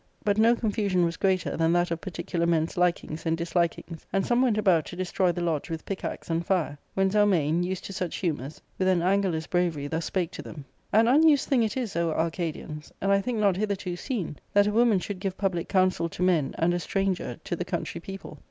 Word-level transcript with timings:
But 0.25 0.39
no 0.39 0.55
confusion 0.55 1.05
was 1.05 1.15
greater 1.15 1.55
than 1.55 1.73
that 1.73 1.91
of 1.91 2.01
particular 2.01 2.47
men's 2.47 2.75
likings 2.75 3.23
and 3.27 3.37
dislikings, 3.37 4.03
and 4.11 4.25
some 4.25 4.41
went 4.41 4.57
about 4.57 4.83
to 4.87 4.95
destroy 4.95 5.31
the 5.31 5.43
lodge 5.43 5.69
with 5.69 5.85
pickaxe 5.85 6.27
and 6.27 6.43
fire, 6.43 6.79
when 6.95 7.11
Zelmane, 7.11 7.61
used 7.61 7.85
to 7.85 7.93
such 7.93 8.15
humours, 8.15 8.59
with 8.79 8.87
an 8.87 9.03
angerless 9.03 9.45
bravery 9.47 9.85
thus 9.85 10.05
spake 10.05 10.31
to 10.31 10.41
them:— 10.41 10.65
"An 10.91 11.07
unused 11.07 11.47
thing 11.49 11.61
it 11.61 11.77
is, 11.77 11.95
O 11.95 12.09
Arcadians, 12.13 12.91
and 12.99 13.11
I 13.11 13.21
think 13.21 13.37
not 13.37 13.57
hitherto 13.57 13.95
seen, 13.95 14.37
that 14.53 14.65
a 14.65 14.71
woman 14.71 14.97
should 14.97 15.19
give 15.19 15.37
public 15.37 15.69
counsel 15.69 16.09
to 16.09 16.23
men, 16.23 16.55
and 16.57 16.73
a 16.73 16.79
stranger 16.79 17.37
to 17.43 17.55
the 17.55 17.63
country 17.63 18.01
people. 18.01 18.39